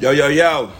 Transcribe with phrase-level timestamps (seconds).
[0.00, 0.70] Yo, yo, yo.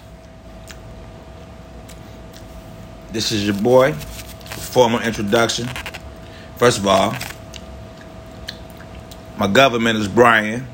[3.10, 3.92] This is your boy.
[3.92, 5.68] Formal introduction.
[6.56, 7.16] First of all,
[9.36, 10.68] my government is Brian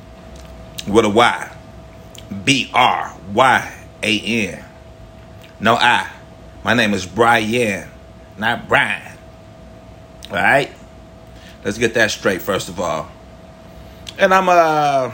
[0.86, 1.56] with a Y.
[2.44, 4.64] B R Y A N.
[5.58, 6.10] No I.
[6.62, 7.88] My name is Brian,
[8.36, 9.16] not Brian.
[10.28, 10.70] All right?
[11.64, 13.10] Let's get that straight, first of all.
[14.18, 15.12] And I'm uh,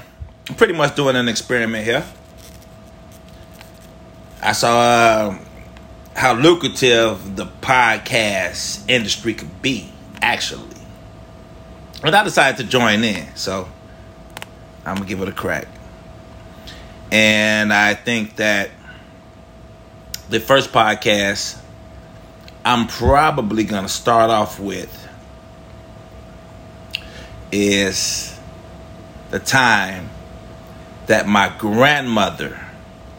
[0.56, 2.05] pretty much doing an experiment here.
[4.43, 5.39] I saw uh,
[6.17, 10.66] how lucrative the podcast industry could be, actually.
[12.03, 13.69] And I decided to join in, so
[14.87, 15.69] I'm gonna give it a crack.
[17.13, 18.71] And I think that
[20.30, 21.59] the first podcast
[22.65, 25.09] I'm probably gonna start off with
[27.52, 28.38] is
[29.30, 30.09] the time
[31.07, 32.70] that my grandmother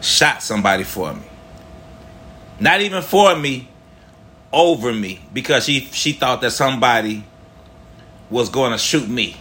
[0.02, 1.24] shot somebody for me.
[2.60, 3.70] Not even for me,
[4.52, 7.24] over me, because she she thought that somebody
[8.30, 9.38] was going to shoot me.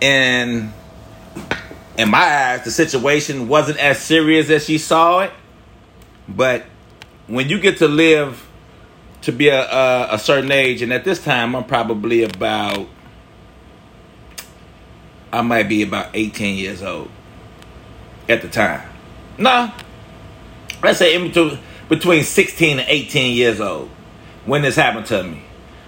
[0.00, 0.72] And
[1.96, 5.32] in my eyes, the situation wasn't as serious as she saw it.
[6.28, 6.64] But
[7.26, 8.46] when you get to live
[9.22, 12.86] to be a, a, a certain age, and at this time, I'm probably about,
[15.32, 17.10] I might be about 18 years old
[18.28, 18.88] at the time.
[19.38, 19.72] Nah,
[20.82, 23.88] let's say in between, between 16 and 18 years old
[24.44, 25.42] when this happened to me.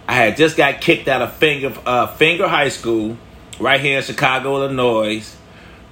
[0.09, 3.17] I had just got kicked out of Fenger uh, Fenger High School
[3.61, 5.37] right here in Chicago, Illinois.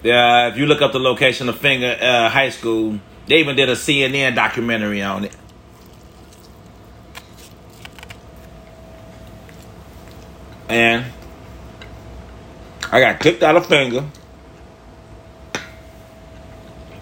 [0.05, 3.69] Uh, if you look up the location of Fenger uh, High School, they even did
[3.69, 5.37] a CNN documentary on it.
[10.69, 11.05] And
[12.91, 14.05] I got kicked out of Fenger.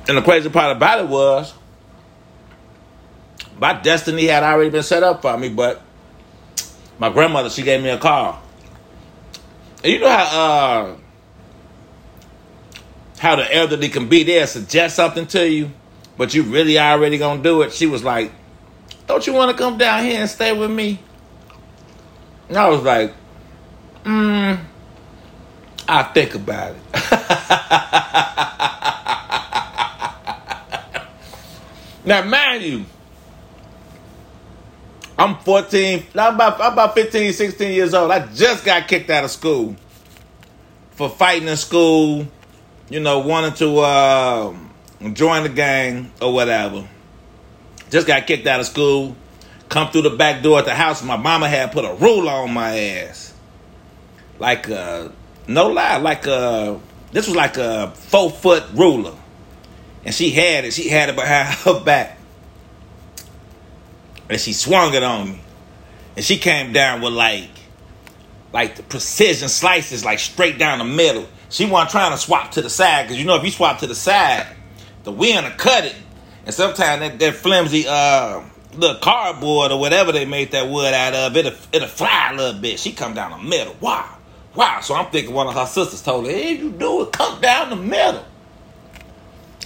[0.09, 1.53] And the crazy part about it was,
[3.59, 5.83] my destiny had already been set up for me, but
[6.99, 8.41] my grandmother, she gave me a call.
[9.83, 10.97] And you know how uh,
[13.19, 15.71] how the elderly can be there, suggest something to you,
[16.17, 17.73] but you really already gonna do it.
[17.73, 18.33] She was like,
[19.07, 21.01] Don't you wanna come down here and stay with me?
[22.49, 23.13] And I was like,
[24.05, 24.59] mm,
[25.89, 28.73] I think about it.
[32.07, 32.85] now, mind you,
[35.19, 38.11] I'm 14, I'm about, I'm about 15, 16 years old.
[38.11, 39.75] I just got kicked out of school
[40.93, 42.29] for fighting in school,
[42.89, 44.57] you know, wanting to uh,
[45.13, 46.87] join the gang or whatever.
[47.91, 49.17] Just got kicked out of school.
[49.69, 51.03] Come through the back door at the house.
[51.03, 53.35] My mama had put a ruler on my ass.
[54.39, 55.13] Like a,
[55.49, 56.79] no lie, like a,
[57.11, 59.15] this was like a four foot ruler.
[60.05, 60.73] And she had it.
[60.73, 62.19] She had it behind her back.
[64.29, 65.41] And she swung it on me.
[66.17, 67.51] And she came down with like,
[68.53, 71.29] like the precision slices, like straight down the middle.
[71.51, 73.87] She wasn't trying to swap to the side, because you know if you swap to
[73.87, 74.47] the side,
[75.05, 75.95] the wind will cut it.
[76.45, 78.43] And sometimes that, that flimsy uh
[78.79, 82.61] little cardboard or whatever they made that wood out of, it'll, it'll fly a little
[82.61, 82.79] bit.
[82.79, 83.75] She come down the middle.
[83.81, 84.19] Wow.
[84.55, 84.81] Wow.
[84.81, 87.71] So I'm thinking one of her sisters told her, hey, you do it, come down
[87.71, 88.25] the middle.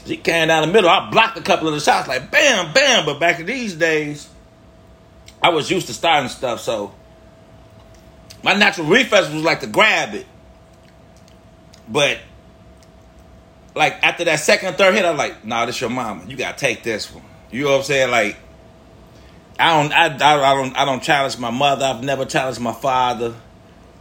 [0.06, 0.88] She came down the middle.
[0.88, 3.05] I blocked a couple of the shots, like bam, bam.
[3.05, 4.28] But back in these days,
[5.43, 6.94] I was used to starting stuff, so
[8.43, 10.27] my natural reflex was like to grab it.
[11.89, 12.19] But
[13.75, 16.25] like after that second, third hit, I'm like, nah, this your mama.
[16.27, 17.25] You gotta take this one.
[17.50, 18.10] You know what I'm saying?
[18.10, 18.37] Like,
[19.59, 21.84] I don't, I, I, I don't, I don't challenge my mother.
[21.84, 23.34] I've never challenged my father.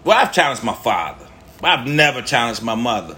[0.04, 1.28] Well, I've challenged my father.
[1.60, 3.18] But I've never challenged my mother.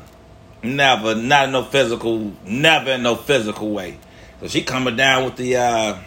[0.63, 3.97] Never, not in no physical, never in no physical way.
[4.39, 5.97] So she coming down with the, uh,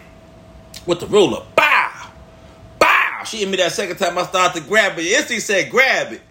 [0.85, 1.43] with the ruler.
[1.55, 2.11] Bow,
[2.79, 3.23] bow.
[3.25, 4.17] She hit me that second time.
[4.17, 5.29] I started to grab it.
[5.29, 6.21] He said grab it,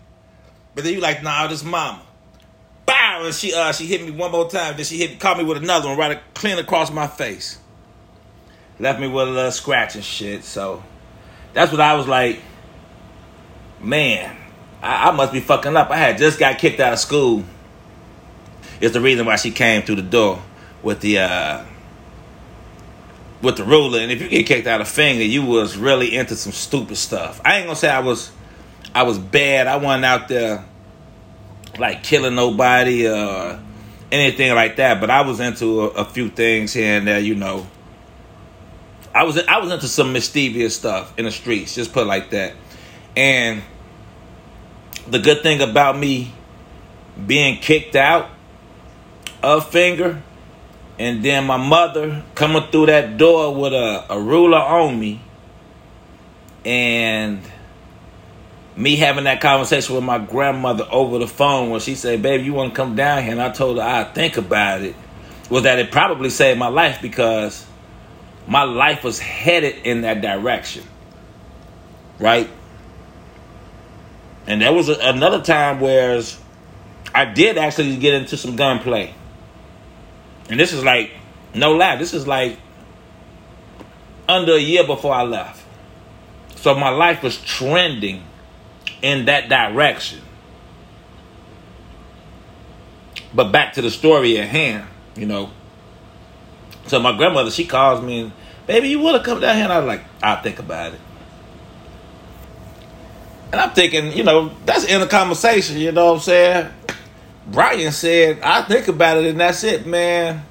[0.75, 2.03] but then you like, nah, this mama.
[2.87, 4.77] Bow, and she, uh, she hit me one more time.
[4.77, 7.59] Then she hit, caught me with another one right clean across my face.
[8.79, 10.45] Left me with a little scratch and shit.
[10.45, 10.83] So
[11.53, 12.41] that's what I was like.
[13.81, 14.35] Man,
[14.83, 15.91] I, I must be fucking up.
[15.91, 17.45] I had just got kicked out of school.
[18.81, 20.43] It's the reason why she came through the door
[20.83, 21.65] with the uh
[23.43, 24.01] with the ruler.
[24.01, 27.41] And if you get kicked out of Fenger, you was really into some stupid stuff.
[27.45, 28.33] I ain't gonna say I was
[28.95, 29.67] I was bad.
[29.67, 30.65] I wasn't out there
[31.79, 33.61] like killing nobody or
[34.11, 35.01] anything like that.
[35.01, 37.67] But I was into a, a few things here and there, you know.
[39.15, 42.55] I was I was into some mischievous stuff in the streets, just put like that.
[43.17, 43.63] And
[45.07, 46.33] the good thing about me
[47.27, 48.31] being kicked out
[49.45, 50.23] a Fenger,
[50.99, 55.21] and then my mother coming through that door with a, a ruler on me,
[56.65, 57.43] and
[58.77, 62.55] me having that conversation with my grandmother over the phone when she said, Baby, you
[62.55, 63.33] want to come down here?
[63.33, 64.97] And I told her I'd think about it.
[65.51, 67.67] Was that it probably saved my life because
[68.49, 70.85] my life was headed in that direction.
[72.19, 72.49] Right?
[74.47, 76.21] And there was a, another time where
[77.15, 79.15] I did actually get into some gunplay.
[80.51, 81.11] And this is like,
[81.55, 82.59] no lie, this is like
[84.29, 85.63] under a year before I left.
[86.57, 88.23] So my life was trending
[89.03, 90.21] in that direction.
[93.35, 94.87] But back to the story at hand,
[95.17, 95.51] you know.
[96.87, 98.33] So my grandmother, she calls me and,
[98.67, 99.65] baby, you want to come down here?
[99.65, 101.01] And I was like, I'll think about it.
[103.53, 106.73] And I'm thinking, you know, that's in the conversation, you know what I'm saying?
[107.47, 110.45] Brian said, I think about it and that's it, man.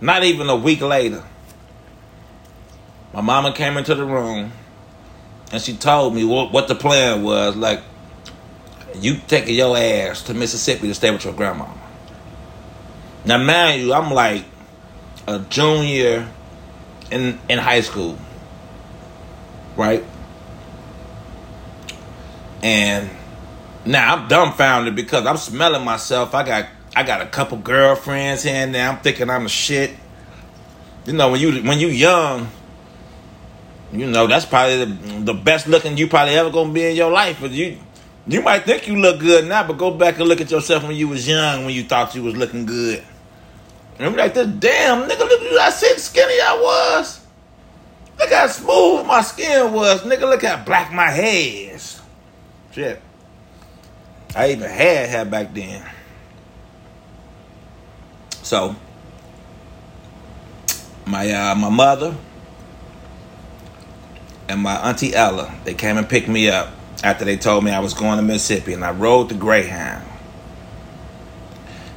[0.00, 1.24] Not even a week later.
[3.12, 4.52] My mama came into the room
[5.52, 7.56] and she told me what, what the plan was.
[7.56, 7.82] Like,
[8.96, 11.66] you taking your ass to Mississippi to stay with your grandma.
[13.24, 14.44] Now, mind you, I'm like
[15.26, 16.28] a junior
[17.10, 18.18] in in high school,
[19.76, 20.04] right?
[22.62, 23.10] And
[23.84, 26.34] now I'm dumbfounded because I'm smelling myself.
[26.34, 28.88] I got I got a couple girlfriends here and there.
[28.88, 29.92] I'm thinking I'm a shit.
[31.06, 32.48] You know, when you when you young,
[33.92, 37.10] you know that's probably the, the best looking you probably ever gonna be in your
[37.10, 37.38] life.
[37.40, 37.78] But you
[38.26, 40.94] you might think you look good now, but go back and look at yourself when
[40.94, 43.02] you was young, when you thought you was looking good.
[43.98, 47.20] And I'm like, this damn nigga, look at how sick skinny I was.
[48.18, 50.02] Look how smooth my skin was.
[50.02, 52.00] Nigga, look how black my hair is.
[52.70, 53.02] Shit.
[54.34, 55.86] I even had hair back then.
[58.42, 58.74] So,
[61.06, 62.16] my uh, my mother
[64.48, 66.70] and my auntie Ella, they came and picked me up
[67.04, 70.04] after they told me I was going to Mississippi, and I rode the Greyhound,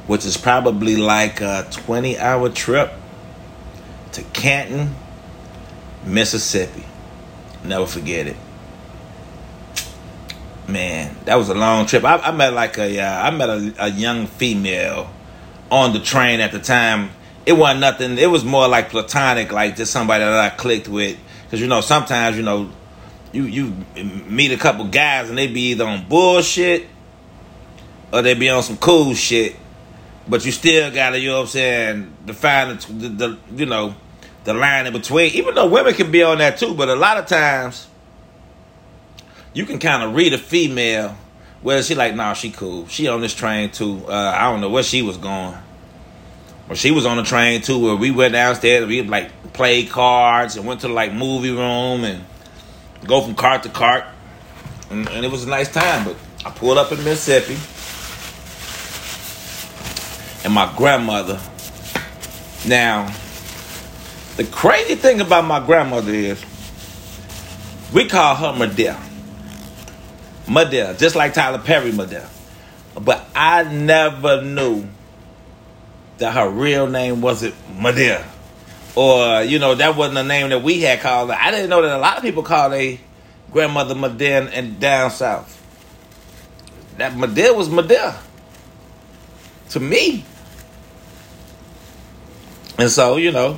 [0.06, 2.92] which is probably like a 20 hour trip
[4.12, 4.94] to Canton,
[6.04, 6.84] Mississippi.
[7.64, 8.36] Never forget it
[10.68, 12.04] man, that was a long trip.
[12.04, 15.12] I, I met like a, uh, I met a, a, young female
[15.70, 17.10] on the train at the time.
[17.44, 18.18] It wasn't nothing.
[18.18, 21.18] It was more like platonic, like just somebody that I clicked with.
[21.44, 22.70] Because you know, sometimes you know,
[23.32, 26.86] you you meet a couple guys and they be either on bullshit
[28.12, 29.56] or they be on some cool shit.
[30.28, 33.94] But you still gotta, you know what I'm saying, define the, the, the you know,
[34.42, 35.32] the line in between.
[35.34, 37.86] Even though women can be on that too, but a lot of times
[39.56, 41.16] you can kind of read a female.
[41.62, 42.86] Well, she like, nah, she cool.
[42.88, 44.04] She on this train too.
[44.06, 45.56] Uh, I don't know where she was going.
[46.68, 48.86] But she was on the train too, where we went downstairs.
[48.86, 52.22] We like played cards and went to like movie room and
[53.06, 54.04] go from cart to cart,
[54.90, 56.04] and, and it was a nice time.
[56.04, 57.56] But I pulled up in Mississippi,
[60.44, 61.40] and my grandmother.
[62.68, 63.10] Now,
[64.36, 66.44] the crazy thing about my grandmother is,
[67.94, 69.05] we call her Madea.
[70.46, 72.28] Madea, just like Tyler Perry Madea.
[73.00, 74.86] But I never knew
[76.18, 78.24] that her real name wasn't Madea.
[78.94, 81.36] Or, you know, that wasn't the name that we had called her.
[81.38, 82.98] I didn't know that a lot of people call their
[83.50, 85.52] grandmother Madea and down south.
[86.96, 88.16] That Madea was Madea.
[89.70, 90.24] To me.
[92.78, 93.54] And so, you know,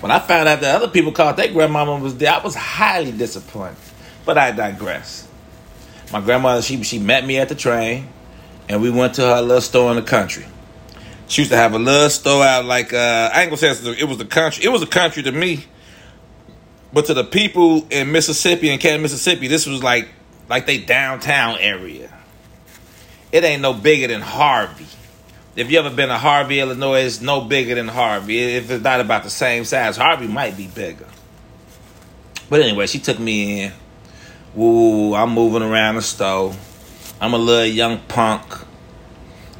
[0.00, 3.12] when I found out that other people called their grandmama was there, I was highly
[3.12, 3.76] disappointed.
[4.24, 5.26] But I digress.
[6.12, 8.08] My grandmother, she she met me at the train,
[8.68, 10.46] and we went to her little store in the country.
[11.28, 14.08] She used to have a little store out like uh, I ain't gonna say it
[14.08, 14.64] was the country.
[14.64, 15.64] It was a country to me,
[16.92, 20.08] but to the people in Mississippi and Canton, Mississippi, this was like
[20.48, 22.12] like they downtown area.
[23.30, 24.86] It ain't no bigger than Harvey.
[25.54, 28.40] If you ever been to Harvey, Illinois, it's no bigger than Harvey.
[28.40, 31.06] If it's not about the same size, Harvey might be bigger.
[32.48, 33.72] But anyway, she took me in.
[34.54, 36.52] Woo, I'm moving around the store.
[37.20, 38.42] I'm a little young punk,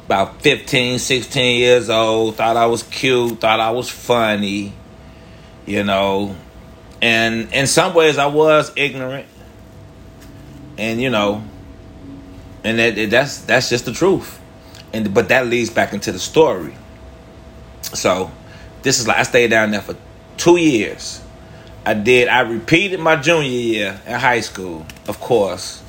[0.05, 2.35] about 15, 16 years old.
[2.35, 4.73] Thought I was cute, thought I was funny,
[5.65, 6.35] you know.
[7.01, 9.27] And in some ways, I was ignorant.
[10.77, 11.43] And, you know,
[12.63, 14.39] and that, that's that's just the truth.
[14.93, 16.75] And but that leads back into the story.
[17.81, 18.29] So,
[18.81, 19.95] this is like I stayed down there for
[20.37, 21.21] two years
[21.85, 22.27] I did.
[22.27, 25.81] I repeated my junior year in high school, of course,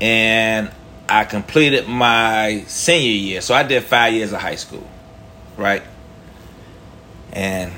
[0.00, 0.70] and
[1.08, 3.40] I completed my senior year.
[3.42, 4.88] So I did five years of high school,
[5.58, 5.82] right?
[7.32, 7.72] And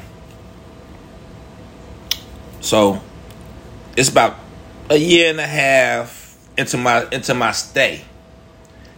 [2.61, 3.03] so
[3.97, 4.37] it's about
[4.89, 8.03] a year and a half into my into my stay.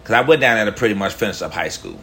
[0.04, 1.98] Cause I went down there to pretty much finish up high school.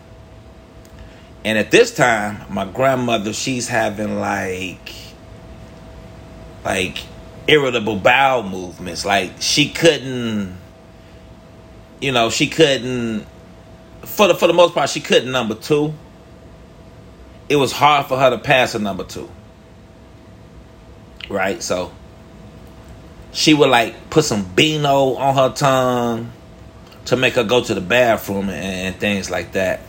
[1.46, 4.94] And at this time, my grandmother, she's having like
[6.64, 7.00] like
[7.48, 9.06] irritable bowel movements.
[9.06, 10.58] Like she couldn't
[12.04, 13.26] you know, she couldn't
[14.02, 15.94] for the for the most part she couldn't number two.
[17.48, 19.30] It was hard for her to pass a number two.
[21.30, 21.64] Right?
[21.64, 21.94] So
[23.32, 26.32] she would like put some Beano on her tongue
[27.06, 29.80] to make her go to the bathroom and, and things like that.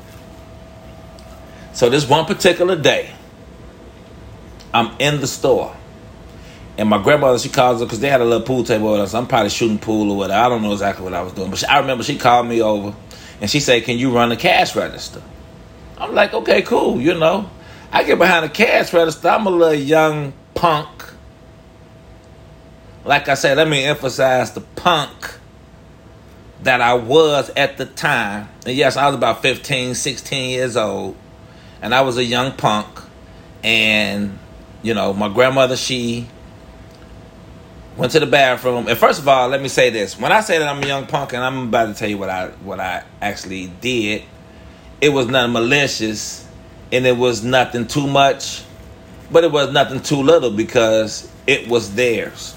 [1.72, 3.12] So this one particular day,
[4.72, 5.76] I'm in the store.
[6.76, 9.14] And my grandmother, she calls her because they had a little pool table with us.
[9.14, 10.40] I'm probably shooting pool or whatever.
[10.40, 12.60] I don't know exactly what I was doing, but she, I remember she called me
[12.62, 12.94] over,
[13.40, 15.22] and she said, "Can you run the cash register?"
[15.98, 17.48] I'm like, "Okay, cool." You know,
[17.92, 19.28] I get behind the cash register.
[19.28, 21.04] I'm a little young punk.
[23.04, 25.38] Like I said, let me emphasize the punk
[26.62, 28.48] that I was at the time.
[28.66, 31.14] And yes, I was about 15, 16 years old
[31.82, 32.88] and I was a young punk.
[33.62, 34.38] And
[34.82, 36.26] you know, my grandmother she
[37.96, 38.88] went to the bathroom.
[38.88, 41.06] And first of all, let me say this: when I say that I'm a young
[41.06, 44.22] punk, and I'm about to tell you what I what I actually did,
[45.00, 46.46] it was nothing malicious,
[46.92, 48.62] and it was nothing too much,
[49.30, 52.56] but it was nothing too little because it was theirs.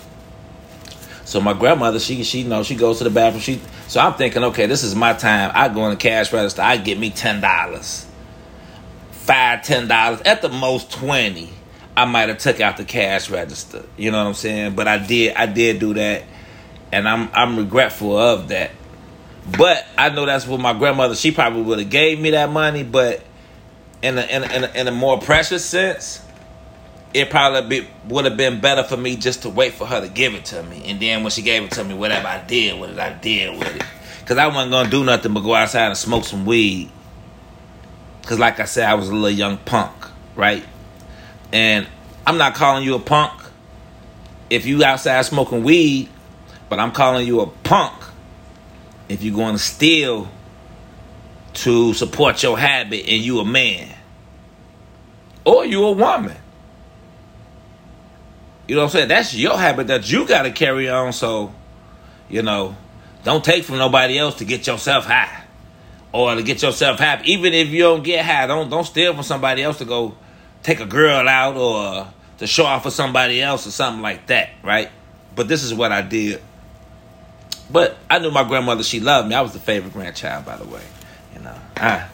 [1.25, 3.41] So my grandmother, she she you know she goes to the bathroom.
[3.41, 5.51] She so I'm thinking, okay, this is my time.
[5.53, 6.61] I go in the cash register.
[6.61, 8.07] I get me ten dollars
[9.27, 11.49] five, ten dollars, at the most twenty,
[11.97, 13.83] I might have took out the cash register.
[13.97, 14.75] You know what I'm saying?
[14.75, 16.23] But I did I did do that
[16.91, 18.69] and I'm I'm regretful of that.
[19.57, 22.83] But I know that's what my grandmother she probably would have gave me that money,
[22.83, 23.23] but
[24.03, 26.21] in a, in a, in a, in a more precious sense,
[27.15, 30.35] it probably would have been better for me just to wait for her to give
[30.35, 32.91] it to me, and then when she gave it to me, whatever I did with
[32.91, 33.83] it, I did with it.
[34.27, 36.91] Cause I wasn't gonna do nothing but go outside and smoke some weed
[38.21, 39.93] because, like I said, I was a little young punk,
[40.35, 40.63] right?
[41.51, 41.87] And
[42.25, 43.33] I'm not calling you a punk
[44.49, 46.09] if you outside smoking weed,
[46.69, 47.93] but I'm calling you a punk
[49.09, 50.29] if you're going to steal
[51.53, 53.93] to support your habit and you a man.
[55.45, 56.35] Or you a woman.
[58.67, 59.07] You know what I'm saying?
[59.07, 61.13] That's your habit that you got to carry on.
[61.13, 61.53] So,
[62.29, 62.75] you know,
[63.23, 65.43] don't take from nobody else to get yourself high
[66.11, 67.31] or to get yourself happy.
[67.31, 70.17] Even if you don't get high, don't don't steal from somebody else to go
[70.63, 74.49] take a girl out or to show off for somebody else or something like that,
[74.63, 74.89] right?
[75.35, 76.41] But this is what I did.
[77.69, 79.35] But I knew my grandmother; she loved me.
[79.35, 80.83] I was the favorite grandchild, by the way.
[81.33, 82.07] You know, I,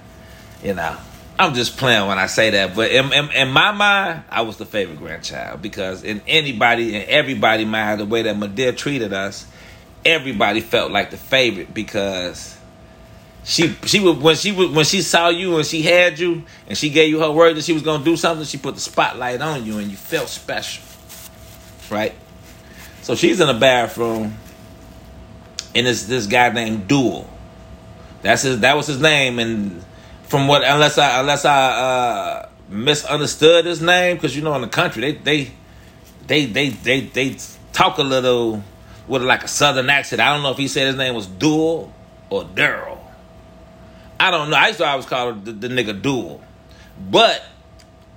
[0.63, 0.97] you know,
[1.37, 2.75] I'm just playing when I say that.
[2.75, 7.07] But in, in, in my mind, I was the favorite grandchild because in anybody and
[7.09, 9.45] everybody mind, the way that my Madea treated us,
[10.05, 12.57] everybody felt like the favorite because
[13.43, 16.77] she she would when she would when she saw you and she had you and
[16.77, 19.41] she gave you her word that she was gonna do something, she put the spotlight
[19.41, 20.83] on you and you felt special.
[21.89, 22.13] Right?
[23.01, 24.37] So she's in the bathroom
[25.75, 27.29] and it's this guy named Duel.
[28.21, 29.83] That's his that was his name and
[30.33, 34.67] from what unless I unless I uh, misunderstood his name, because you know in the
[34.67, 35.51] country they they
[36.25, 37.37] they they they they
[37.71, 38.63] talk a little
[39.07, 40.21] with like a southern accent.
[40.21, 41.93] I don't know if he said his name was Duel
[42.31, 43.02] or Daryl.
[44.19, 44.57] I don't know.
[44.57, 46.41] I used to always call the, the nigga Duel.
[47.09, 47.43] But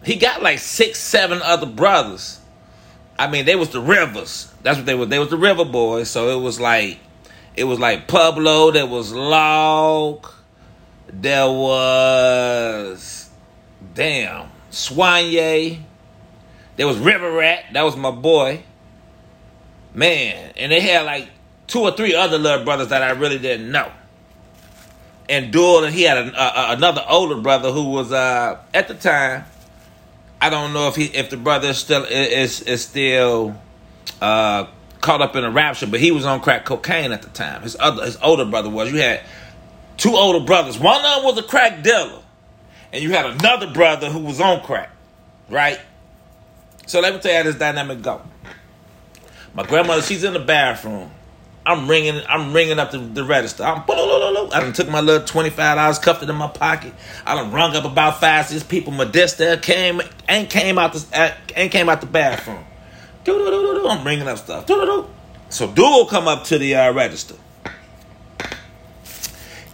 [0.05, 2.41] he got like six, seven other brothers.
[3.19, 4.53] I mean, they was the Rivers.
[4.63, 5.07] That's what they were.
[5.07, 6.11] They was the River Boys.
[6.11, 6.99] So it was like,
[7.55, 8.71] it was like Pablo.
[8.71, 10.31] There was Log.
[11.09, 13.31] There was,
[13.95, 15.81] damn, Swanye.
[16.77, 17.65] There was River Rat.
[17.73, 18.63] That was my boy.
[19.95, 21.31] Man, and they had like
[21.69, 23.91] two or three other little brothers that I really didn't know
[25.29, 28.95] and Duel, and he had a, a, another older brother who was uh, at the
[28.95, 29.45] time.
[30.41, 33.59] I don't know if he if the brother is still is is still
[34.21, 34.67] uh,
[35.01, 37.63] caught up in a rapture, but he was on crack cocaine at the time.
[37.63, 38.93] His other his older brother was.
[38.93, 39.23] You had
[39.97, 40.79] two older brothers.
[40.79, 42.23] One of them was a crack dealer,
[42.93, 44.91] and you had another brother who was on crack,
[45.49, 45.81] right?
[46.87, 48.23] So let me tell you how this dynamic go.
[49.55, 51.11] My grandmother, she's in the bathroom
[51.67, 53.65] I'm ringing, I'm ringing up the, the register.
[53.65, 56.95] I'm, I done took my little twenty five dollars, cuffed it in my pocket.
[57.27, 58.93] I done rung up about five, six people.
[58.93, 62.65] Modesta came, ain't came out the, ain't came out the bathroom.
[63.29, 64.67] I'm ringing up stuff.
[65.49, 67.35] So Duel come up to the uh, register,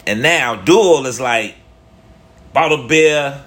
[0.06, 1.56] And now Dual is like
[2.54, 3.44] a beer.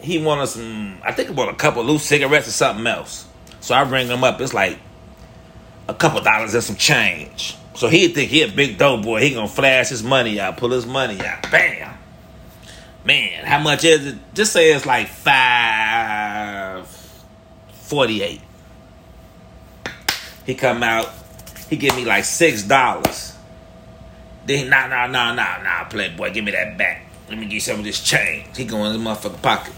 [0.00, 3.26] He wanted some, I think he bought a couple loose cigarettes or something else.
[3.60, 4.40] So I ring him up.
[4.40, 4.78] It's like
[5.90, 7.56] a couple dollars and some change.
[7.74, 9.20] So he think he a big dope boy.
[9.20, 11.50] He gonna flash his money out, pull his money out.
[11.50, 11.94] Bam.
[13.04, 14.18] Man, how much is it?
[14.34, 16.86] Just say it's like five
[17.72, 18.42] forty-eight.
[20.46, 21.10] He come out,
[21.68, 23.34] he give me like six dollars.
[24.46, 27.06] Then nah nah nah nah nah playboy, give me that back.
[27.28, 28.56] Let me get some of this change.
[28.56, 29.72] He go in his motherfucking pocket.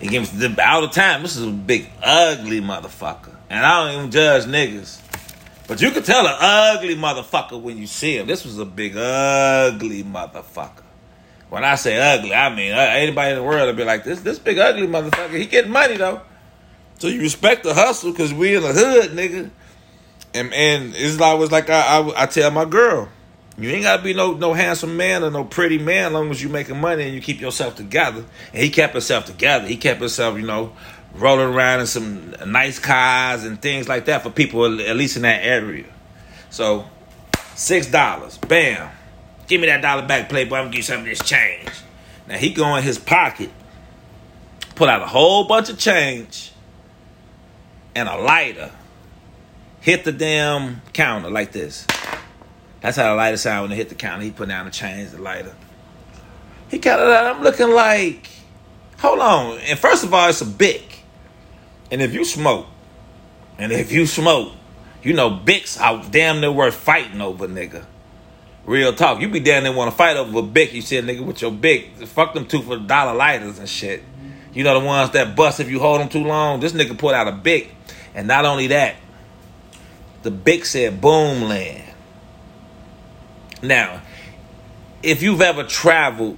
[0.00, 1.22] He gives the all the time.
[1.22, 3.34] This is a big ugly motherfucker.
[3.50, 5.00] And I don't even judge niggas.
[5.68, 8.26] But you can tell an ugly motherfucker when you see him.
[8.26, 10.82] This was a big ugly motherfucker.
[11.50, 14.20] When I say ugly, I mean uh, anybody in the world would be like this.
[14.20, 15.38] This big ugly motherfucker.
[15.38, 16.22] He getting money though,
[16.98, 19.50] so you respect the hustle because we in the hood, nigga.
[20.32, 23.10] And and it's always like I, I I tell my girl,
[23.58, 26.42] you ain't gotta be no no handsome man or no pretty man, as long as
[26.42, 28.24] you making money and you keep yourself together.
[28.54, 29.66] And he kept himself together.
[29.66, 30.72] He kept himself, you know,
[31.14, 35.22] rolling around in some nice cars and things like that for people at least in
[35.22, 35.86] that area.
[36.50, 36.86] So
[37.54, 38.90] six dollars, bam.
[39.46, 40.56] Give me that dollar back, Playboy.
[40.56, 41.70] I'm gonna give you some of this change.
[42.26, 43.50] Now he go in his pocket,
[44.74, 46.52] pull out a whole bunch of change
[47.94, 48.70] and a lighter.
[49.80, 51.86] Hit the damn counter like this.
[52.80, 54.24] That's how the lighter sound when it hit the counter.
[54.24, 55.54] He put down the change, the lighter.
[56.70, 58.28] He kind of, I'm looking like,
[58.98, 59.58] hold on.
[59.60, 60.82] And first of all, it's a big.
[61.90, 62.66] And if you smoke,
[63.58, 64.52] and if you smoke,
[65.02, 67.84] you know, Bics are damn near worth fighting over, nigga.
[68.66, 69.20] Real talk.
[69.20, 70.74] You be damn near want to fight over a Bic.
[70.74, 71.96] You see a nigga with your Bic.
[72.06, 74.02] Fuck them two for dollar lighters and shit.
[74.52, 76.60] You know the ones that bust if you hold them too long.
[76.60, 77.74] This nigga put out a Bic.
[78.14, 78.96] And not only that,
[80.22, 81.84] the Bic said Boomland.
[83.62, 84.02] Now,
[85.02, 86.36] if you've ever traveled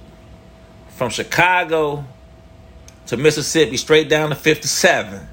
[0.89, 2.05] from Chicago
[3.07, 5.27] to Mississippi straight down to 57,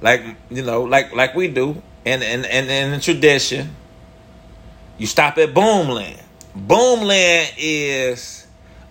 [0.00, 3.74] like you know, like like we do, and and and, in tradition,
[4.98, 6.20] you stop at Boomland.
[6.56, 8.46] Boomland is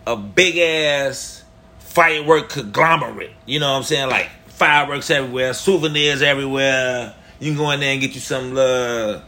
[0.06, 1.44] a big ass
[1.80, 3.32] firework conglomerate.
[3.46, 4.10] You know what I'm saying?
[4.10, 7.14] Like fireworks everywhere, souvenirs everywhere.
[7.40, 9.22] You can go in there and get you some little,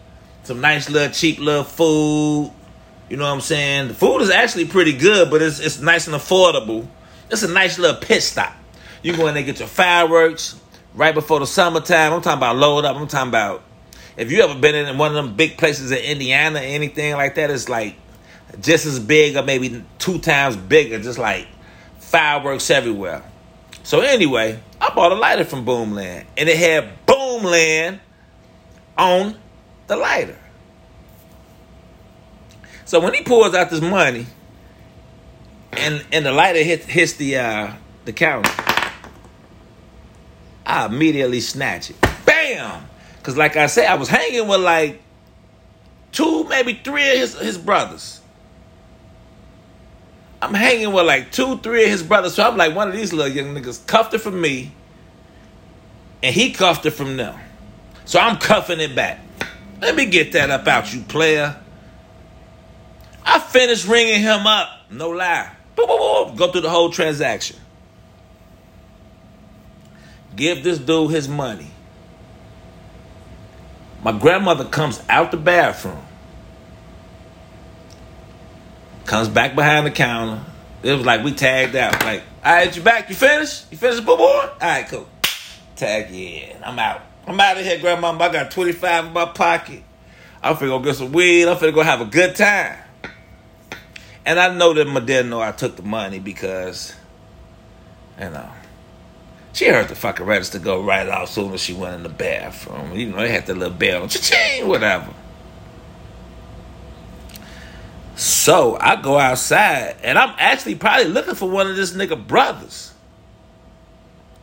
[0.43, 2.51] some nice little cheap little food.
[3.09, 3.89] You know what I'm saying?
[3.89, 6.87] The food is actually pretty good, but it's it's nice and affordable.
[7.29, 8.53] It's a nice little pit stop.
[9.03, 10.59] You go in there get your fireworks
[10.95, 12.13] right before the summertime.
[12.13, 12.95] I'm talking about load up.
[12.95, 13.63] I'm talking about
[14.17, 17.51] if you ever been in one of them big places in Indiana, anything like that,
[17.51, 17.95] it's like
[18.61, 21.47] just as big or maybe two times bigger, just like
[21.99, 23.23] fireworks everywhere.
[23.83, 27.99] So anyway, I bought a lighter from Boomland, and it had Boomland
[28.97, 29.37] on
[29.87, 30.39] the lighter.
[32.85, 34.27] So when he pulls out this money,
[35.73, 37.73] and and the lighter hits hits the uh,
[38.05, 38.49] the counter,
[40.65, 41.95] I immediately snatch it.
[42.25, 42.85] Bam!
[43.17, 45.01] Because like I said, I was hanging with like
[46.11, 48.21] two, maybe three of his, his brothers.
[50.41, 52.35] I'm hanging with like two, three of his brothers.
[52.35, 54.71] So I'm like one of these little young niggas cuffed it from me,
[56.21, 57.39] and he cuffed it from them.
[58.05, 59.19] So I'm cuffing it back.
[59.81, 61.59] Let me get that up out, you player.
[63.25, 64.69] I finished ringing him up.
[64.91, 65.51] No lie.
[65.75, 66.37] Boop, boop, boop.
[66.37, 67.57] Go through the whole transaction.
[70.35, 71.67] Give this dude his money.
[74.03, 76.05] My grandmother comes out the bathroom
[79.05, 80.43] comes back behind the counter.
[80.83, 82.03] It was like we tagged out.
[82.03, 83.09] Like, all right, you back?
[83.09, 83.71] You finished?
[83.71, 84.23] You finished, the boo boy?
[84.25, 85.07] All right, cool.
[85.75, 86.63] Tag in.
[86.63, 87.01] I'm out.
[87.27, 88.11] I'm out of here, grandma.
[88.11, 89.83] I got 25 in my pocket.
[90.43, 91.47] I'm finna go get some weed.
[91.47, 92.77] I'm finna go have a good time.
[94.25, 96.93] And I know that my dad know I took the money because,
[98.19, 98.49] you know,
[99.55, 102.93] she heard the fucking register go right off soon as she went in the bathroom.
[102.93, 105.13] You know, they had the little bell, cha-ching, whatever.
[108.17, 112.93] So I go outside and I'm actually probably looking for one of this nigga brothers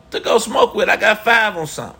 [0.09, 0.89] to go smoke with.
[0.89, 1.99] I got five on something.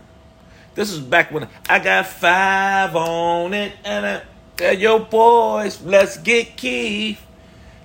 [0.74, 4.24] This is back when I got five on it and I
[4.58, 7.24] tell your boys, let's get Keith.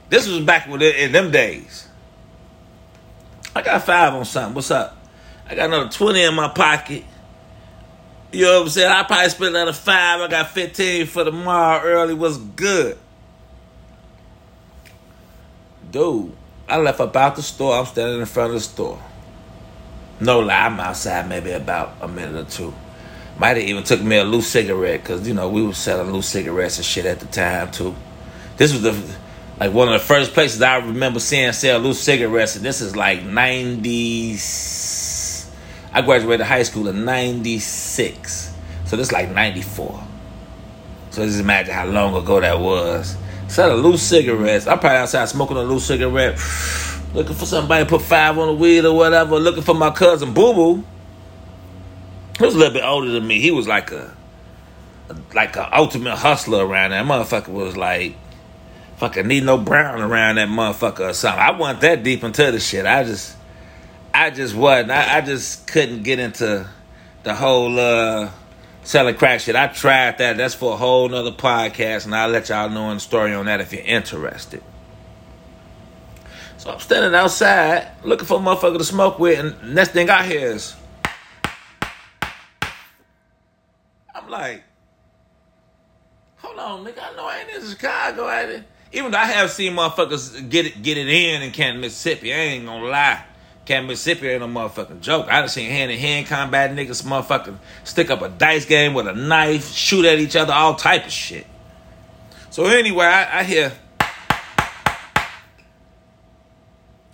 [0.08, 1.86] This was back when in them days.
[3.54, 4.54] I got five on something.
[4.54, 4.97] What's up?
[5.48, 7.04] I got another 20 in my pocket.
[8.32, 8.92] You know what I'm saying?
[8.92, 10.20] I probably spent another five.
[10.20, 12.14] I got 15 for tomorrow early.
[12.14, 12.98] Was good
[15.90, 16.32] dude,
[16.68, 17.76] I left about the store.
[17.78, 19.02] I'm standing in front of the store.
[20.20, 22.74] No lie, I'm outside maybe about a minute or two.
[23.38, 26.28] Might have even took me a loose cigarette because you know we were selling loose
[26.28, 27.94] cigarettes and shit at the time too.
[28.56, 29.16] This was the
[29.60, 32.96] like one of the first places I remember seeing sell loose cigarettes, and this is
[32.96, 34.77] like 90s.
[35.92, 38.54] I graduated high school in 96.
[38.84, 40.04] So this is like 94.
[41.10, 43.16] So just imagine how long ago that was.
[43.48, 44.66] Selling loose cigarettes.
[44.66, 46.38] I'm probably outside smoking a loose cigarette,
[47.14, 50.34] looking for somebody to put five on the weed or whatever, looking for my cousin
[50.34, 50.84] Boo Boo.
[52.38, 53.40] He was a little bit older than me.
[53.40, 54.14] He was like a
[55.34, 58.14] like an ultimate hustler around that motherfucker was like
[58.98, 61.40] fucking need no brown around that motherfucker or something.
[61.40, 62.84] I wasn't that deep into the shit.
[62.84, 63.37] I just
[64.12, 64.90] I just wasn't.
[64.90, 66.68] I, I just couldn't get into
[67.22, 68.30] the whole uh
[68.82, 69.54] selling crack shit.
[69.54, 70.36] I tried that.
[70.36, 73.46] That's for a whole nother podcast, and I'll let y'all know in the story on
[73.46, 74.62] that if you're interested.
[76.56, 80.24] So I'm standing outside looking for a motherfucker to smoke with, and next thing I
[80.24, 80.74] hear is
[84.14, 84.64] I'm like,
[86.38, 88.64] hold on, nigga, I know I ain't in Chicago, it?
[88.90, 92.36] Even though I have seen motherfuckers get it get it in in Canton, Mississippi, I
[92.36, 93.22] ain't gonna lie.
[93.68, 95.26] Canton, Mississippi ain't no motherfucking joke.
[95.28, 99.06] I done seen hand in hand combat niggas motherfucking stick up a dice game with
[99.06, 101.46] a knife, shoot at each other, all type of shit.
[102.48, 103.72] So anyway, I, I hear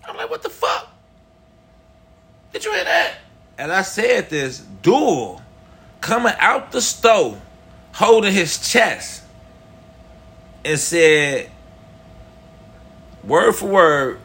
[0.06, 0.92] I'm like, what the fuck?
[2.52, 3.14] Did you hear that?
[3.58, 5.42] And I said this duel
[6.00, 7.40] coming out the stove,
[7.94, 9.24] holding his chest,
[10.64, 11.50] and said,
[13.24, 14.20] word for word,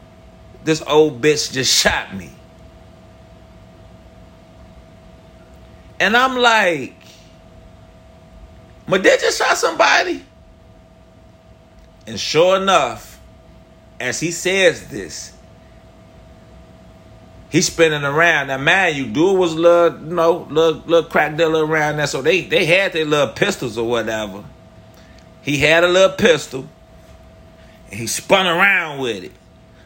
[0.64, 2.30] this old bitch just shot me.
[6.00, 6.96] And I'm like,
[8.88, 10.24] but they just shot somebody.
[12.08, 13.20] And sure enough,
[14.00, 15.34] as he says this,
[17.50, 18.48] he's spinning around.
[18.48, 22.08] Now, man, you do was little, you know, little, little crack dealer around there.
[22.08, 24.44] So they, they had their little pistols or whatever.
[25.42, 26.68] He had a little pistol.
[27.92, 29.32] And he spun around with it.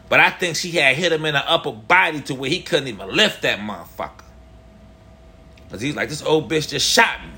[0.08, 2.88] But I think she had hit him in the upper body to where he couldn't
[2.88, 4.24] even lift that motherfucker.
[5.70, 7.32] Cause he's like, this old bitch just shot me.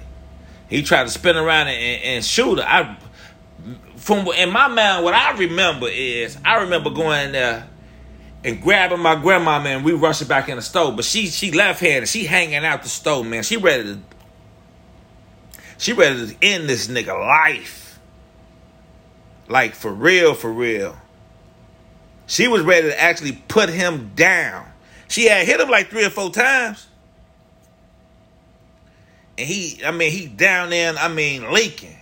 [0.69, 2.65] He tried to spin around and, and shoot her.
[2.65, 2.99] I,
[3.97, 7.69] from in my mind, what I remember is I remember going there
[8.45, 10.97] and grabbing my grandmama and we rushing back in the stove.
[10.97, 12.09] But she she left handed.
[12.09, 13.43] She hanging out the stove, man.
[13.43, 13.99] She ready to
[15.79, 17.99] she ready to end this nigga life.
[19.49, 20.97] Like for real, for real.
[22.27, 24.67] She was ready to actually put him down.
[25.09, 26.87] She had hit him like three or four times.
[29.39, 31.97] And he, I mean, he down there, I mean, leaking.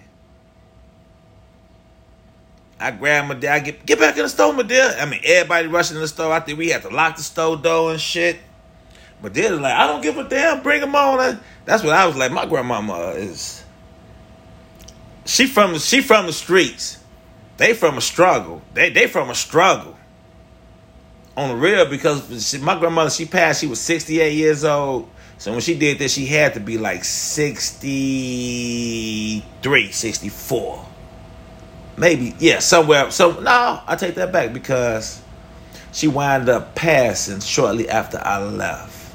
[2.80, 4.96] I grabbed my dad, get, get back in the store, my dear.
[4.98, 6.32] I mean, everybody rushing in the store.
[6.32, 8.38] I think we had to lock the store door and shit.
[9.22, 11.40] But they're like, I don't give a damn, bring them on.
[11.64, 12.32] That's what I was like.
[12.32, 13.62] My grandmama is,
[15.24, 16.98] she from, she from the streets.
[17.56, 18.62] They from a struggle.
[18.74, 19.96] They, they from a struggle
[21.36, 25.08] on the real because she, my grandmother she passed she was 68 years old.
[25.38, 30.86] So when she did this she had to be like 63 64
[31.96, 35.22] maybe yeah somewhere so no i take that back because
[35.92, 39.14] she wound up passing shortly after i left.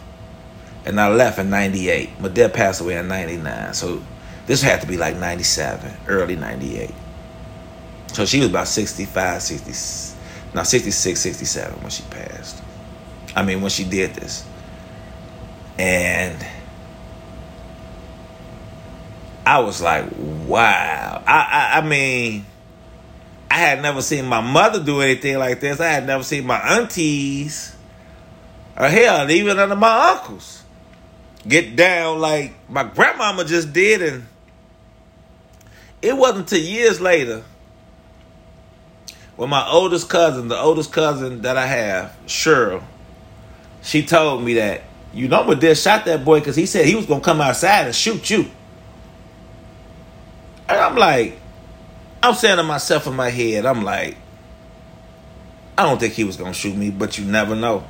[0.85, 4.01] And i left in 98 my dad passed away in 99 so
[4.45, 6.91] this had to be like 97 early 98
[8.13, 10.15] so she was about 65 66
[10.53, 12.61] now 66, 67 when she passed.
[13.35, 14.45] I mean, when she did this.
[15.77, 16.45] And
[19.45, 21.23] I was like, wow.
[21.25, 21.33] I,
[21.73, 22.45] I, I mean,
[23.49, 25.79] I had never seen my mother do anything like this.
[25.79, 27.75] I had never seen my aunties,
[28.77, 30.63] or hell, even under my uncles,
[31.47, 34.01] get down like my grandmama just did.
[34.01, 34.27] And
[36.01, 37.43] it wasn't until years later
[39.39, 42.83] well, my oldest cousin, the oldest cousin that I have, Cheryl,
[43.81, 44.81] she told me that
[45.13, 47.85] you know what did shot that boy because he said he was gonna come outside
[47.85, 48.51] and shoot you.
[50.67, 51.39] And I'm like,
[52.21, 54.17] I'm saying to myself in my head, I'm like,
[55.77, 57.85] I don't think he was gonna shoot me, but you never know.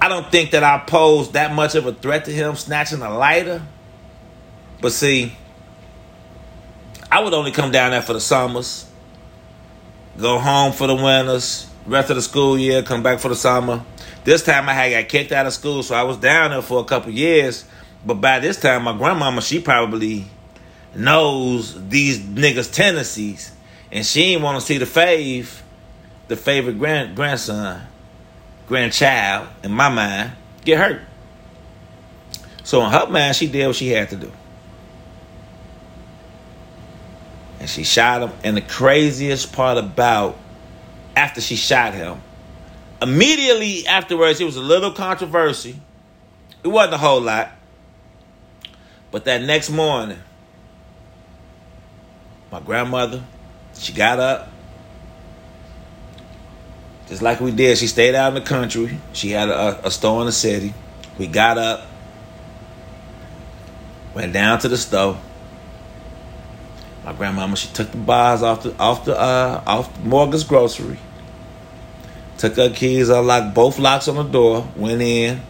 [0.00, 3.16] I don't think that I posed that much of a threat to him snatching a
[3.16, 3.62] lighter.
[4.80, 5.36] But see,
[7.12, 8.89] I would only come down there for the summers
[10.18, 13.84] go home for the winters, rest of the school year, come back for the summer.
[14.24, 16.80] This time I had got kicked out of school, so I was down there for
[16.80, 17.64] a couple years.
[18.04, 20.26] But by this time, my grandmama, she probably
[20.94, 23.52] knows these niggas' tendencies,
[23.92, 25.60] and she ain't want to see the fave,
[26.28, 27.82] the favorite grand grandson,
[28.66, 30.32] grandchild, in my mind,
[30.64, 31.02] get hurt.
[32.62, 34.32] So in her mind, she did what she had to do.
[37.60, 38.32] And she shot him.
[38.42, 40.36] And the craziest part about
[41.14, 42.20] after she shot him,
[43.00, 45.78] immediately afterwards, it was a little controversy.
[46.64, 47.52] It wasn't a whole lot.
[49.10, 50.18] But that next morning,
[52.50, 53.22] my grandmother,
[53.74, 54.50] she got up.
[57.08, 57.76] Just like we did.
[57.76, 58.98] She stayed out in the country.
[59.12, 60.72] She had a, a store in the city.
[61.18, 61.86] We got up,
[64.14, 65.18] went down to the store.
[67.04, 70.98] My grandmama, she took the bars off the off the uh off Morgan's grocery.
[72.38, 75.40] Took her keys, unlocked both locks on the door, went in.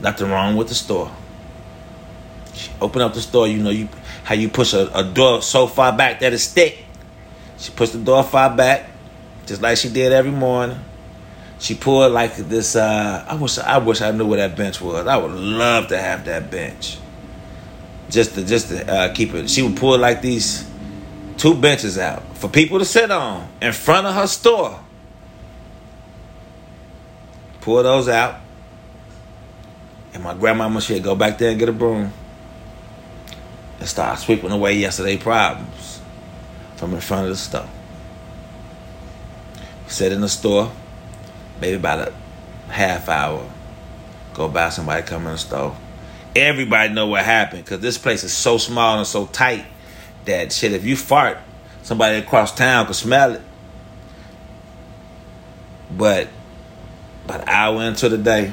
[0.00, 1.10] Nothing wrong with the store.
[2.54, 3.88] She opened up the store, you know, you
[4.24, 6.84] how you push a, a door so far back that it's thick.
[7.58, 8.88] She pushed the door far back,
[9.46, 10.78] just like she did every morning.
[11.58, 12.74] She pulled like this.
[12.74, 15.06] Uh, I wish I wish I knew where that bench was.
[15.06, 16.98] I would love to have that bench.
[18.08, 19.50] Just to just to uh, keep it.
[19.50, 20.69] She would pull like these
[21.40, 24.78] two benches out for people to sit on in front of her store.
[27.62, 28.40] Pull those out.
[30.12, 32.12] And my grandmama she'd go back there and get a broom
[33.78, 36.02] and start sweeping away yesterday problems
[36.76, 37.68] from in front of the store.
[39.86, 40.70] Sit in the store,
[41.58, 43.50] maybe about a half hour.
[44.34, 45.74] Go by somebody come in the store.
[46.36, 49.64] Everybody know what happened because this place is so small and so tight
[50.24, 50.72] that shit.
[50.72, 51.38] If you fart,
[51.82, 53.42] somebody across town could smell it.
[55.96, 56.28] But
[57.24, 58.52] about an hour into the day,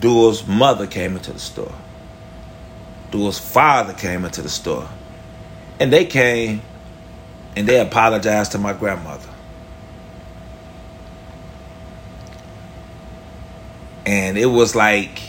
[0.00, 1.74] Dual's mother came into the store.
[3.10, 4.88] Dual's father came into the store.
[5.80, 6.62] And they came
[7.56, 9.28] and they apologized to my grandmother.
[14.04, 15.22] And it was like,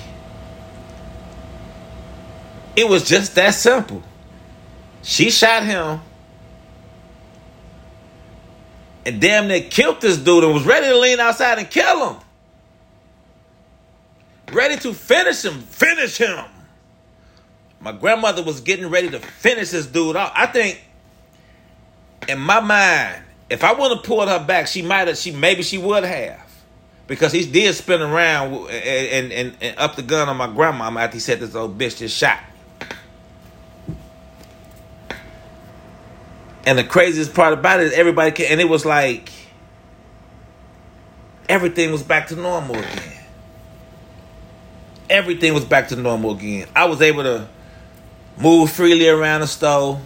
[2.76, 4.04] it was just that simple.
[5.02, 6.02] She shot him
[9.06, 12.22] and damn near killed this dude and was ready to lean outside and kill him.
[14.54, 16.46] Ready to finish him, finish him.
[17.80, 20.34] My grandmother was getting ready to finish this dude off.
[20.36, 20.82] I think
[22.28, 25.64] in my mind, if I would have pulled her back, she might have, she maybe
[25.64, 26.46] she would have.
[27.08, 31.16] Because he did spin around and, and, and, up the gun on my grandmama after
[31.16, 32.40] he said this old bitch just shot
[36.66, 39.32] And the craziest part about it is everybody and it was like
[41.48, 43.14] everything was back to normal again.
[45.10, 46.68] Everything was back to normal again.
[46.76, 47.48] I was able to
[48.38, 50.00] move freely around the store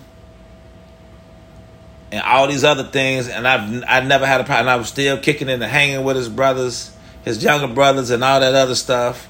[2.11, 4.69] and all these other things, and I've I never had a problem.
[4.69, 8.53] I was still kicking and hanging with his brothers, his younger brothers, and all that
[8.53, 9.27] other stuff.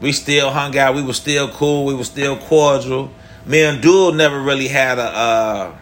[0.00, 0.94] We still hung out.
[0.94, 1.86] We were still cool.
[1.86, 3.10] We were still cordial.
[3.46, 5.02] Me and Dual never really had a.
[5.02, 5.76] Uh,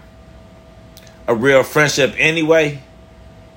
[1.26, 2.80] a real friendship anyway.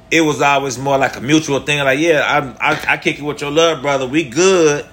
[0.10, 1.80] It was always more like a mutual thing.
[1.80, 4.08] Like, yeah, I I, I kick it with your love brother.
[4.08, 4.86] We good.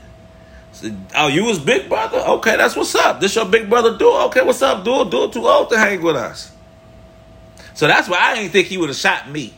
[0.72, 2.18] So, oh, you was big brother?
[2.18, 3.20] Okay, that's what's up.
[3.20, 4.12] This your big brother dude.
[4.26, 5.10] Okay, what's up, dude?
[5.10, 6.50] Dual too old to hang with us.
[7.74, 9.54] So that's why I didn't think he would have shot me.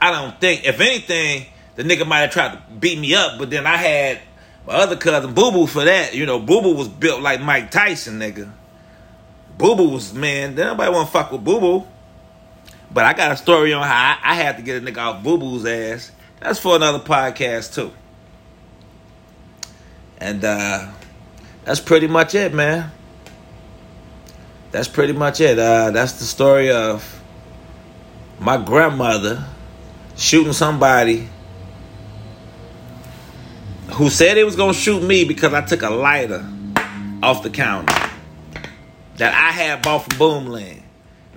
[0.00, 0.66] I don't think.
[0.66, 4.20] If anything, the nigga might have tried to beat me up, but then I had
[4.66, 6.14] my other cousin Boo Boo for that.
[6.14, 8.50] You know, Boo Boo was built like Mike Tyson, nigga.
[9.56, 10.56] Boo Boo was man.
[10.56, 11.86] Nobody want to fuck with Boo Boo.
[12.92, 15.22] But I got a story on how I, I had to get a nigga off
[15.22, 16.12] Boo Boo's ass.
[16.40, 17.92] That's for another podcast too.
[20.18, 20.90] And uh,
[21.64, 22.90] that's pretty much it, man.
[24.70, 25.58] That's pretty much it.
[25.58, 27.22] Uh, that's the story of
[28.38, 29.44] my grandmother
[30.16, 31.28] shooting somebody
[33.92, 36.46] who said he was gonna shoot me because I took a lighter
[37.22, 37.92] off the counter
[39.16, 40.82] that I had bought from Boomland.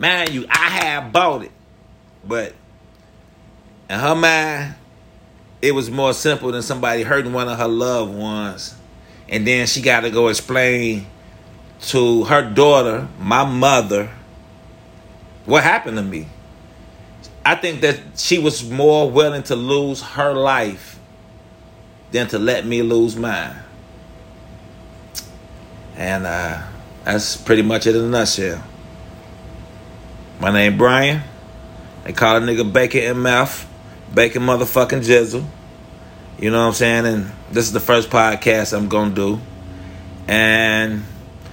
[0.02, 1.52] Man, you, I have bought it.
[2.28, 2.56] But
[3.88, 4.74] in her mind,
[5.62, 8.74] it was more simple than somebody hurting one of her loved ones.
[9.30, 11.06] And then she got to go explain
[11.82, 14.10] to her daughter, my mother,
[15.46, 16.26] what happened to me.
[17.46, 21.00] I think that she was more willing to lose her life
[22.12, 23.56] than to let me lose mine.
[25.96, 26.64] And uh,
[27.04, 28.64] that's pretty much it in a nutshell.
[30.42, 31.22] My name Brian.
[32.04, 33.64] They call a nigga Bacon MF.
[34.12, 35.46] Bacon motherfucking Jizzle.
[36.40, 37.06] You know what I'm saying?
[37.06, 39.40] And this is the first podcast I'm gonna do.
[40.28, 41.04] And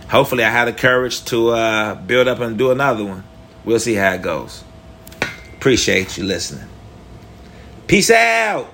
[0.09, 3.25] hopefully I had the courage to uh, build up and do another one.
[3.63, 4.65] We'll see how it goes.
[5.59, 6.67] Appreciate you listening.
[7.89, 8.73] Peace out.